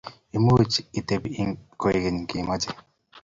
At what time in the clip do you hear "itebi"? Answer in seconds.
0.99-1.31